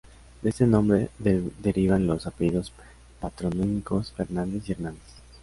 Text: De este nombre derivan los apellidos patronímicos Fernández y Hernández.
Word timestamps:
De 0.41 0.49
este 0.49 0.65
nombre 0.65 1.09
derivan 1.19 2.07
los 2.07 2.25
apellidos 2.25 2.73
patronímicos 3.19 4.11
Fernández 4.13 4.67
y 4.67 4.71
Hernández. 4.71 5.03